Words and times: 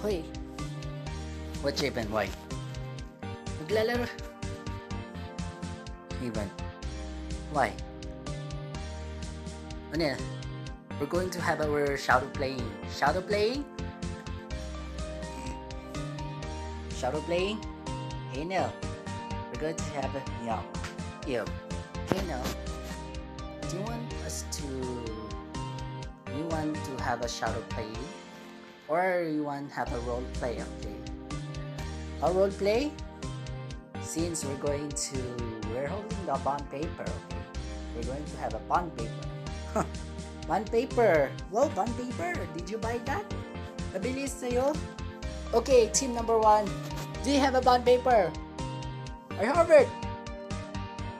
Hoy. 0.00 0.24
What 1.60 1.76
Jayvon? 1.76 2.08
Why? 2.08 2.24
Maglalaro. 3.60 4.08
Jayvon. 6.16 6.48
Why? 7.52 7.68
Ano 9.92 10.16
yan? 10.16 10.20
We're 10.96 11.04
going 11.04 11.28
to 11.28 11.40
have 11.44 11.60
our 11.60 12.00
shadow 12.00 12.32
playing. 12.32 12.64
Shadow 12.88 13.20
playing? 13.20 13.60
Shadow 16.96 17.20
playing? 17.28 17.60
Hey 18.32 18.48
Nell. 18.48 18.72
We're 19.52 19.60
going 19.60 19.76
to 19.76 19.88
have 20.00 20.16
a 20.16 20.22
yeah. 20.40 20.64
Yeah. 21.28 21.44
Hey 22.08 22.24
Nell. 22.24 22.40
Do 23.68 23.76
you 23.76 23.84
want 23.84 24.08
us 24.24 24.48
to 24.64 24.64
you 26.32 26.44
want 26.48 26.72
to 26.88 26.92
have 27.04 27.20
a 27.20 27.28
shadow 27.28 27.60
playing? 27.68 28.00
Or 28.90 29.22
you 29.22 29.46
want 29.46 29.70
have 29.70 29.86
a 29.94 30.02
role 30.02 30.26
play, 30.34 30.58
okay? 30.58 30.98
A 32.26 32.28
role 32.34 32.50
play? 32.50 32.90
Since 34.02 34.42
we're 34.42 34.58
going 34.58 34.90
to 34.90 35.22
we're 35.70 35.86
holding 35.86 36.26
the 36.26 36.34
bond 36.42 36.66
paper, 36.74 37.06
okay? 37.06 37.42
We're 37.94 38.10
going 38.10 38.26
to 38.26 38.36
have 38.42 38.58
a 38.58 38.62
bond 38.66 38.90
paper. 38.98 39.86
bond 40.50 40.66
paper! 40.74 41.30
Wow, 41.54 41.70
bond 41.70 41.94
paper! 41.94 42.34
Did 42.58 42.66
you 42.66 42.82
buy 42.82 42.98
that? 43.06 43.22
Nabilis 43.94 44.34
sa'yo? 44.34 44.74
Okay, 45.54 45.86
team 45.94 46.10
number 46.10 46.42
one. 46.42 46.66
Do 47.22 47.30
you 47.30 47.38
have 47.38 47.54
a 47.54 47.62
bond 47.62 47.86
paper? 47.86 48.26
I 49.38 49.46
have 49.46 49.70
it! 49.70 49.86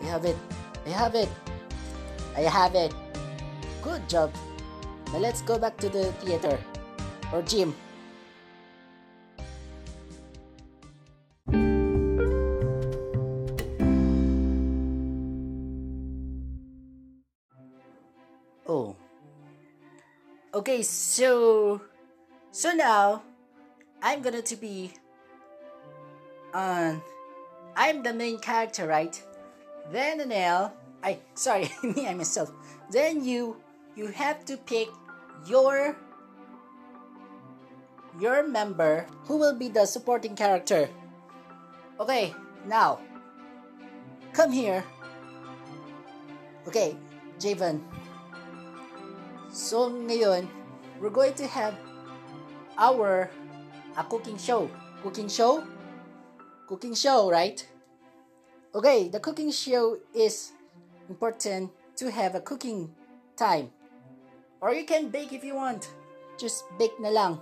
I 0.02 0.05
have 0.11 0.27
it. 0.27 0.39
I 0.83 0.91
have 0.91 1.14
it. 1.14 1.30
I 2.34 2.42
have 2.50 2.75
it. 2.75 2.91
Good 3.78 4.02
job. 4.11 4.34
Now 5.14 5.23
let's 5.23 5.39
go 5.47 5.55
back 5.55 5.78
to 5.78 5.87
the 5.87 6.11
theater 6.19 6.59
or 7.33 7.43
gym. 7.43 7.75
Oh. 18.67 18.95
Okay, 20.55 20.83
so 20.83 21.81
so 22.53 22.73
now 22.73 23.23
I'm 24.03 24.23
gonna 24.23 24.42
to 24.42 24.56
be 24.56 24.92
um 26.55 27.03
I'm 27.77 28.03
the 28.03 28.12
main 28.12 28.39
character, 28.39 28.86
right? 28.86 29.14
Then 29.91 30.20
Anel, 30.20 30.73
I 31.03 31.19
sorry, 31.34 31.70
me 31.83 32.06
I 32.06 32.14
myself. 32.14 32.53
Then 32.91 33.25
you 33.25 33.56
you 33.97 34.08
have 34.08 34.45
to 34.47 34.56
pick 34.56 34.89
your 35.47 35.97
your 38.21 38.47
member 38.47 39.07
who 39.25 39.41
will 39.41 39.57
be 39.57 39.69
the 39.69 39.87
supporting 39.87 40.37
character. 40.37 40.89
Okay, 41.99 42.37
now 42.69 43.01
come 44.33 44.53
here. 44.53 44.85
Okay, 46.69 46.95
Jayvon. 47.41 47.81
So 49.48 49.91
ngayon, 49.91 50.47
we're 51.01 51.11
going 51.11 51.35
to 51.41 51.48
have 51.48 51.75
our 52.77 53.33
a 53.97 54.05
cooking 54.05 54.39
show. 54.39 54.71
Cooking 55.03 55.29
show? 55.29 55.65
Cooking 56.69 56.95
show, 56.95 57.31
right? 57.33 57.59
Okay, 58.75 59.09
the 59.09 59.19
cooking 59.19 59.51
show 59.51 59.98
is 60.15 60.53
important 61.09 61.73
to 61.97 62.11
have 62.11 62.37
a 62.37 62.41
cooking 62.41 62.95
time. 63.35 63.73
Or 64.61 64.73
you 64.73 64.85
can 64.85 65.09
bake 65.09 65.33
if 65.33 65.43
you 65.43 65.57
want. 65.57 65.91
Just 66.39 66.65
bake 66.79 66.95
na 67.01 67.11
lang. 67.11 67.41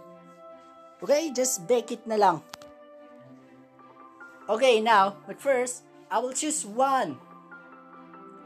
Okay, 0.99 1.31
just 1.31 1.67
bake 1.71 1.95
it 1.95 2.03
na 2.07 2.19
lang. 2.19 2.43
Okay, 4.51 4.81
now, 4.83 5.15
but 5.29 5.39
first, 5.39 5.87
I 6.11 6.19
will 6.19 6.33
choose 6.33 6.67
one 6.67 7.21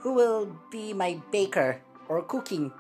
who 0.05 0.13
will 0.13 0.51
be 0.69 0.93
my 0.93 1.17
baker 1.31 1.81
or 2.11 2.21
cooking. 2.21 2.75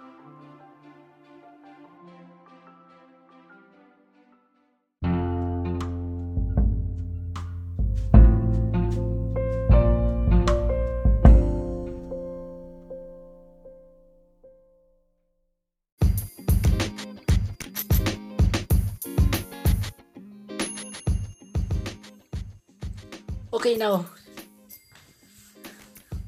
Okay, 23.62 23.78
now. 23.78 24.02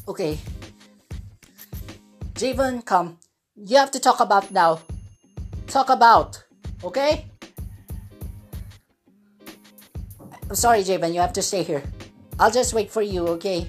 Okay. 0.07 0.39
Jayvon, 2.39 2.87
come. 2.87 3.19
You 3.59 3.75
have 3.83 3.91
to 3.91 3.99
talk 3.99 4.23
about 4.23 4.55
now. 4.55 4.79
Talk 5.67 5.91
about. 5.91 6.39
Okay? 6.87 7.27
I'm 10.47 10.55
sorry, 10.55 10.87
Jayvon. 10.87 11.11
You 11.11 11.27
have 11.27 11.35
to 11.35 11.43
stay 11.43 11.67
here. 11.67 11.83
I'll 12.39 12.55
just 12.55 12.71
wait 12.71 12.95
for 12.95 13.03
you, 13.03 13.27
okay? 13.35 13.67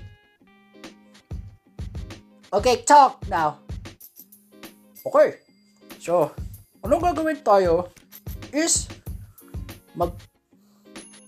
Okay, 2.53 2.85
talk 2.85 3.17
now. 3.25 3.65
Okay. 5.09 5.41
So, 5.97 6.37
anong 6.85 7.01
gagawin 7.01 7.41
tayo 7.41 7.89
is 8.53 8.85
mag 9.97 10.13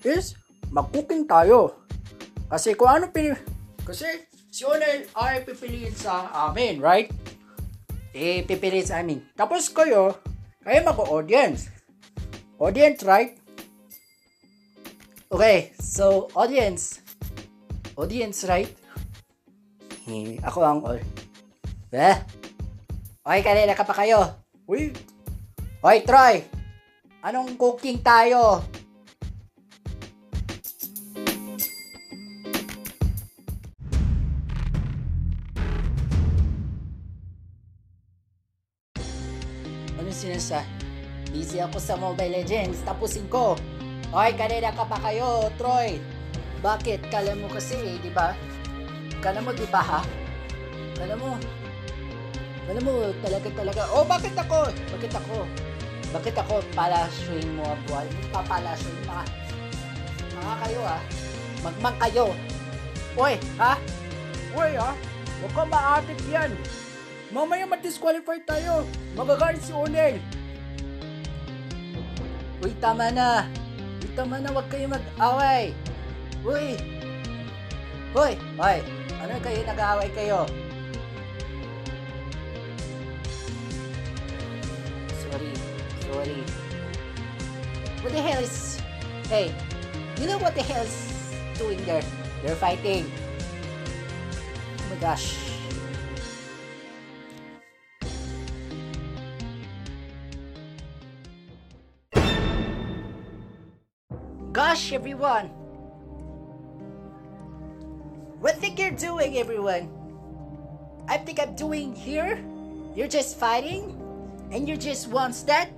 is 0.06 0.38
mag-cooking 0.70 1.26
tayo. 1.26 1.87
Kasi 2.48 2.80
kung 2.80 2.88
ano 2.88 3.12
pili 3.12 3.36
kasi 3.88 4.08
si 4.52 4.68
Onel 4.68 5.08
ay 5.16 5.48
pipiliin 5.48 5.96
sa 5.96 6.28
amin, 6.52 6.84
right? 6.84 7.08
Eh, 8.12 8.44
pipili 8.44 8.84
sa 8.84 9.00
amin. 9.00 9.24
Tapos 9.32 9.72
kayo, 9.72 10.20
kayo 10.60 10.80
mag-audience. 10.84 11.72
Audience, 12.60 13.00
right? 13.08 13.40
Okay, 15.32 15.72
so 15.80 16.28
audience. 16.36 17.00
Audience, 17.96 18.44
right? 18.44 18.72
Eh, 20.08 20.36
ako 20.44 20.60
ang 20.64 20.80
all. 20.84 21.00
Eh? 21.96 22.16
Okay, 23.24 23.42
kanina 23.44 23.72
ka 23.72 23.88
pa 23.88 23.96
kayo. 23.96 24.36
Uy, 24.68 24.92
Hoy, 25.80 26.04
Troy! 26.04 26.44
Anong 27.24 27.56
cooking 27.56 28.04
tayo? 28.04 28.66
Sinasa? 40.48 40.64
Busy 41.36 41.60
ako 41.60 41.76
sa 41.76 42.00
Mobile 42.00 42.40
Legends. 42.40 42.80
Tapusin 42.88 43.28
ko. 43.28 43.60
Hoy, 44.16 44.32
kanina 44.40 44.72
ka 44.72 44.88
pa 44.88 44.96
kayo, 45.04 45.52
Troy. 45.60 46.00
Bakit? 46.64 47.12
Kala 47.12 47.36
mo 47.36 47.52
kasi, 47.52 47.76
eh, 47.76 48.00
di 48.00 48.08
ba? 48.08 48.32
Kala 49.20 49.44
mo, 49.44 49.52
di 49.52 49.68
ba 49.68 49.84
ha? 49.84 50.02
Kala 50.96 51.20
mo, 51.20 51.36
Kala 52.64 52.80
mo, 52.80 53.12
talaga 53.24 53.48
talaga. 53.52 53.82
Oh, 53.92 54.08
bakit 54.08 54.36
ako? 54.40 54.72
Bakit 54.72 55.14
ako? 55.20 55.38
Bakit 56.16 56.36
ako 56.40 56.64
palasyoin 56.72 57.48
mo 57.56 57.68
ang 57.68 57.80
buhay? 57.88 58.08
Papalasyoin 58.32 59.04
mga 59.08 59.24
mga 60.40 60.54
kayo 60.64 60.82
ah. 60.84 61.02
Magmang 61.64 61.98
kayo. 62.00 62.26
Oy, 63.20 63.36
ha? 63.60 63.76
uy 64.56 64.72
ah. 64.80 64.96
Huwag 65.44 65.54
ka 65.56 65.64
maatit 65.68 66.20
yan. 66.32 66.52
Mamaya 67.32 67.68
ma-disqualify 67.68 68.40
tayo. 68.48 68.88
Magagalit 69.16 69.64
si 69.64 69.76
Onel. 69.76 70.20
Uy, 72.58 72.74
tama 72.82 73.14
na. 73.14 73.46
Uy, 74.02 74.10
tama 74.18 74.42
na. 74.42 74.50
Huwag 74.50 74.66
kayo 74.74 74.90
mag-away. 74.90 75.78
Uy. 76.42 76.74
Uy. 78.18 78.34
Uy. 78.58 78.78
Ano 79.22 79.34
kayo 79.46 79.62
nag-aaway 79.62 80.10
kayo? 80.18 80.50
Sorry. 85.22 85.54
Sorry. 86.02 86.42
What 88.02 88.12
the 88.14 88.22
hell 88.26 88.42
is... 88.42 88.82
Hey. 89.30 89.54
You 90.18 90.26
know 90.26 90.42
what 90.42 90.58
the 90.58 90.66
hell 90.66 90.82
is 90.82 91.14
doing 91.62 91.78
there? 91.86 92.02
They're 92.42 92.58
fighting. 92.58 93.06
Oh 94.82 94.86
my 94.90 94.98
gosh. 94.98 95.38
Gosh, 104.58 104.90
everyone! 104.90 105.54
What 108.42 108.58
think 108.58 108.82
you're 108.82 108.90
doing, 108.90 109.38
everyone? 109.38 109.86
I 111.06 111.22
think 111.22 111.38
I'm 111.38 111.54
doing 111.54 111.94
here? 111.94 112.42
You're 112.98 113.06
just 113.06 113.38
fighting? 113.38 113.94
And 114.50 114.66
you 114.66 114.74
just 114.74 115.14
wants 115.14 115.46
that? 115.46 115.70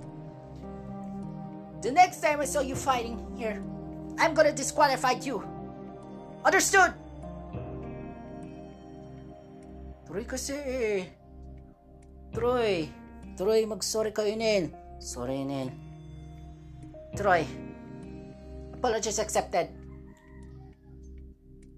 The 1.84 1.92
next 1.92 2.24
time 2.24 2.40
I 2.40 2.48
saw 2.48 2.64
you 2.64 2.72
fighting 2.72 3.20
here, 3.36 3.60
I'm 4.16 4.32
gonna 4.32 4.56
disqualify 4.56 5.20
you. 5.20 5.44
Understood? 6.40 6.96
Troy 10.08 10.24
kasi 10.24 10.56
eh. 10.56 11.04
Troy. 12.32 12.88
Troy, 13.36 13.60
mag-sorry 13.68 14.16
kayo, 14.16 14.32
Nen. 14.40 14.72
Sorry, 15.04 15.44
Nen. 15.44 15.68
Troy. 17.12 17.44
Apologies 18.80 19.18
accepted. 19.18 19.68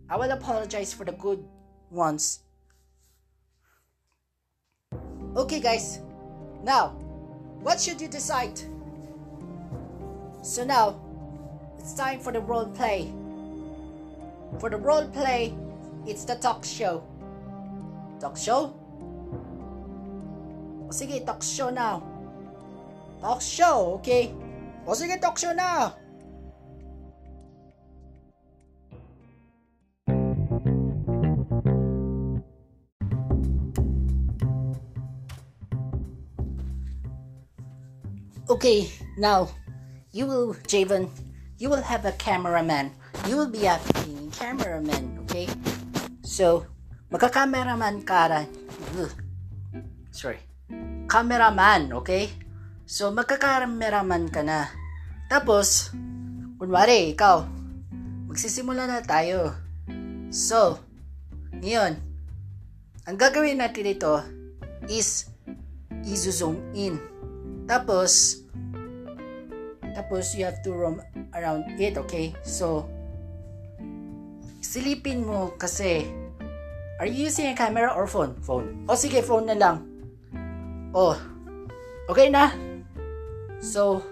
I 0.08 0.14
will 0.14 0.31
apologize 0.31 0.94
for 0.94 1.02
the 1.02 1.10
good 1.10 1.43
ones. 1.90 2.44
Okay, 5.34 5.58
guys. 5.58 5.99
Now, 6.62 6.90
what 7.58 7.81
should 7.81 8.00
you 8.00 8.06
decide? 8.06 8.54
So 10.43 10.62
now, 10.62 11.02
it's 11.76 11.93
time 11.94 12.20
for 12.20 12.31
the 12.31 12.38
role 12.38 12.66
play. 12.66 13.10
For 14.60 14.70
the 14.70 14.78
role 14.78 15.08
play, 15.08 15.52
it's 16.06 16.25
the 16.25 16.37
talk 16.37 16.64
show. 16.64 17.02
Talk 18.20 18.37
show? 18.37 18.78
O 20.87 20.94
sige, 20.94 21.26
talk 21.26 21.43
show 21.43 21.70
now. 21.70 22.00
Talk 23.20 23.43
show, 23.43 23.98
okay? 23.98 24.31
O 24.87 24.94
sige, 24.94 25.20
talk 25.20 25.37
show 25.37 25.52
now. 25.52 25.98
Okay, 38.62 38.94
now 39.19 39.50
you 40.14 40.23
will, 40.23 40.55
Javen, 40.70 41.11
you 41.59 41.67
will 41.67 41.82
have 41.82 42.06
a 42.06 42.14
cameraman. 42.14 42.94
You 43.26 43.35
will 43.35 43.50
be 43.50 43.67
acting 43.67 44.31
cameraman, 44.31 45.19
okay? 45.26 45.50
So, 46.23 46.70
magka-cameraman 47.11 48.06
ka. 48.06 48.47
Ugh. 49.03 49.11
Sorry. 50.14 50.38
Cameraman, 51.11 51.91
okay? 51.91 52.31
So, 52.87 53.11
magka-cameraman 53.11 54.31
ka 54.31 54.47
na. 54.47 54.70
Tapos, 55.26 55.91
kunwari, 56.55 57.19
ikaw, 57.19 57.43
magsisimula 58.31 58.87
na 58.87 59.03
tayo. 59.03 59.58
So, 60.31 60.79
ngayon, 61.50 61.99
ang 63.11 63.17
gagawin 63.19 63.58
natin 63.58 63.91
dito 63.91 64.23
is 64.87 65.26
i-zoom 66.06 66.62
in. 66.79 67.11
Tapos, 67.67 68.43
tapos 69.94 70.35
you 70.35 70.44
have 70.44 70.59
to 70.62 70.73
roam 70.73 71.00
around 71.35 71.64
it, 71.79 71.97
okay? 71.97 72.35
So, 72.43 72.88
silipin 74.61 75.25
mo 75.26 75.55
kasi, 75.59 76.09
are 76.99 77.06
you 77.06 77.29
using 77.29 77.53
a 77.53 77.56
camera 77.56 77.93
or 77.94 78.06
phone? 78.06 78.35
Phone. 78.43 78.87
O 78.88 78.97
sige, 78.99 79.23
phone 79.23 79.47
na 79.47 79.56
lang. 79.56 79.87
Oh, 80.93 81.17
okay 82.11 82.29
na? 82.29 82.53
So, 83.62 84.03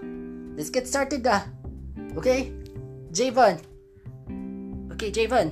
let's 0.55 0.71
get 0.71 0.87
started 0.87 1.27
na. 1.27 1.43
Okay? 2.17 2.55
Javon. 3.11 3.59
Okay, 4.95 5.11
Javon. 5.11 5.51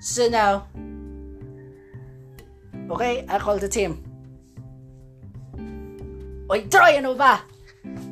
So 0.00 0.28
now, 0.32 0.66
okay, 2.90 3.24
I'll 3.28 3.38
call 3.38 3.58
the 3.58 3.68
team. 3.68 4.09
Oy, 6.50 6.66
Troy, 6.66 6.98
ano 6.98 7.14
ba? 7.14 7.46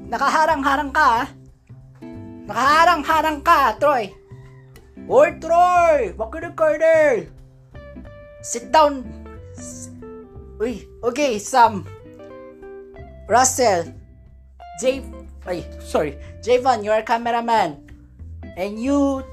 Nakaharang-harang 0.07 0.95
ka, 0.95 1.27
ah. 1.27 1.27
Nakaharang-harang 2.47 3.43
ka, 3.43 3.75
Troy. 3.83 4.15
Oy, 5.11 5.43
Troy! 5.43 6.15
Makinig 6.15 6.55
ka 6.55 6.71
din! 6.79 7.27
Sit 8.39 8.71
down! 8.71 9.03
Uy, 10.63 10.87
okay, 11.03 11.43
Sam. 11.43 11.83
Russell. 13.27 13.91
Jay... 14.79 15.03
Ay, 15.43 15.67
sorry. 15.83 16.15
Javon, 16.39 16.87
you're 16.87 17.03
a 17.03 17.03
cameraman. 17.03 17.83
And 18.55 18.79
you... 18.79 19.27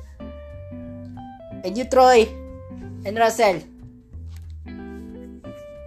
And 1.62 1.78
you, 1.78 1.86
Troy. 1.86 2.26
And 3.06 3.14
Russell. 3.22 3.62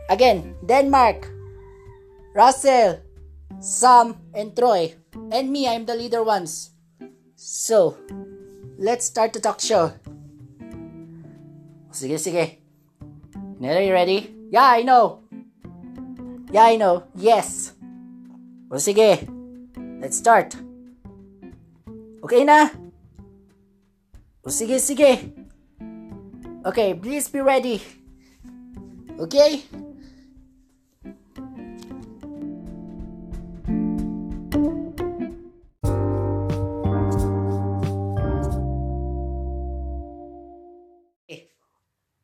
Again, 0.06 0.54
Denmark. 0.62 1.26
Russell. 2.38 3.07
Sam 3.60 4.16
and 4.34 4.54
Troy. 4.54 4.94
And 5.32 5.50
me, 5.50 5.68
I'm 5.68 5.84
the 5.84 5.94
leader 5.94 6.22
ones. 6.22 6.70
So, 7.34 7.96
let's 8.78 9.06
start 9.06 9.32
the 9.32 9.40
talk 9.40 9.60
show. 9.60 9.92
Sige, 11.90 12.18
sige. 12.18 12.58
Nera, 13.58 13.82
you 13.82 13.92
ready? 13.92 14.34
Yeah, 14.50 14.64
I 14.64 14.82
know. 14.82 15.20
Yeah, 16.52 16.64
I 16.64 16.76
know. 16.76 17.04
Yes. 17.14 17.72
O 18.70 18.78
sige. 18.78 19.26
Let's 20.00 20.16
start. 20.16 20.54
Okay 22.22 22.44
na? 22.44 22.70
O 24.46 24.50
sige, 24.50 24.78
sige. 24.78 25.32
Okay, 26.64 26.94
please 26.94 27.28
be 27.28 27.40
ready. 27.40 27.82
Okay? 29.18 29.62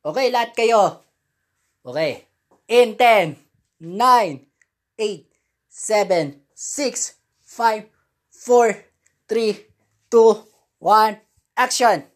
Okay, 0.05 0.29
lahat 0.29 0.53
kayo. 0.53 1.01
Okay. 1.81 2.29
In 2.69 2.93
10, 2.93 3.41
9, 3.81 4.45
8, 5.01 5.25
7, 5.65 6.45
6, 6.53 7.17
5, 7.41 7.89
4, 8.29 8.85
3, 9.25 9.65
2, 10.13 10.45
1, 10.77 11.17
action! 11.57 12.14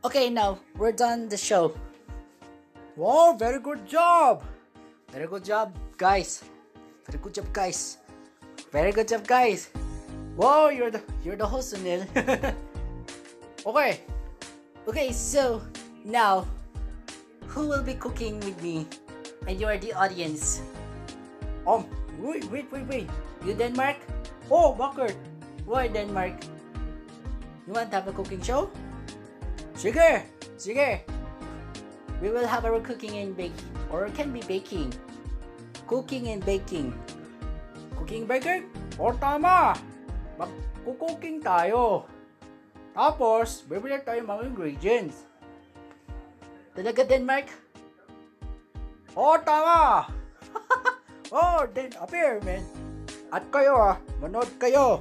Okay, 0.00 0.30
now 0.32 0.56
we're 0.80 0.96
done 0.96 1.28
the 1.28 1.36
show. 1.36 1.76
Wow, 2.96 3.36
very 3.36 3.60
good 3.60 3.84
job. 3.84 4.40
Very 5.12 5.28
good 5.28 5.44
job, 5.44 5.76
guys. 6.00 6.40
Very 7.04 7.20
good 7.20 7.34
job, 7.36 7.52
guys. 7.52 7.98
Very 8.72 8.92
good 8.96 9.08
job, 9.08 9.28
guys. 9.28 9.68
Wow, 10.40 10.72
you're 10.72 10.88
the 10.88 11.04
You're 11.20 11.36
the 11.36 11.44
host, 11.44 11.76
Sunil. 11.76 12.08
Okay. 13.68 14.00
okay, 14.88 15.12
so 15.12 15.60
now, 16.00 16.48
who 17.52 17.68
will 17.68 17.84
be 17.84 17.92
cooking 17.92 18.40
with 18.40 18.56
me? 18.64 18.88
And 19.44 19.60
you 19.60 19.68
are 19.68 19.76
the 19.76 19.92
audience. 19.92 20.64
Um, 21.68 21.84
wait, 22.16 22.48
wait, 22.48 22.72
wait, 22.72 22.88
wait. 22.88 23.06
You, 23.44 23.52
Denmark? 23.52 24.00
Oh, 24.48 24.72
bakit? 24.72 25.12
Why, 25.68 25.92
Denmark? 25.92 26.40
You 27.68 27.76
want 27.76 27.92
to 27.92 28.00
have 28.00 28.08
a 28.08 28.16
cooking 28.16 28.40
show? 28.40 28.72
Sige, 29.80 30.28
sige. 30.60 31.08
We 32.20 32.28
will 32.28 32.44
have 32.44 32.68
our 32.68 32.84
cooking 32.84 33.16
and 33.16 33.32
baking. 33.32 33.72
Or 33.88 34.12
can 34.12 34.28
be 34.28 34.44
baking. 34.44 34.92
Cooking 35.88 36.28
and 36.28 36.44
baking. 36.44 36.92
Cooking 37.96 38.28
baking? 38.28 38.68
O 39.00 39.08
tama. 39.16 39.72
Mag-cooking 40.36 41.40
tayo. 41.40 42.04
Tapos, 42.92 43.64
bibili 43.64 43.96
tayo 44.04 44.20
mga 44.20 44.52
ingredients. 44.52 45.24
Talaga, 46.76 47.00
Denmark? 47.00 47.48
O 49.16 49.40
tama. 49.40 50.12
oh, 51.32 51.64
then 51.72 51.88
appear, 51.96 52.36
man. 52.44 52.68
At 53.32 53.48
kayo 53.48 53.80
ah, 53.80 53.96
manood 54.20 54.52
kayo. 54.60 55.00